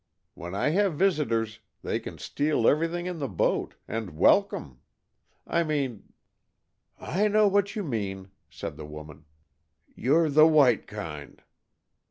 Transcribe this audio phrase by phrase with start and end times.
[0.33, 4.81] When I have visitors they can steal everything in the boat, and welcome.
[5.45, 6.11] I mean"
[6.99, 9.25] "I know what you mean," said the woman.
[9.95, 11.43] "You 're the white kind."